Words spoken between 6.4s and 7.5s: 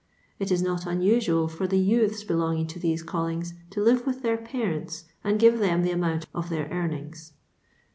their earnings.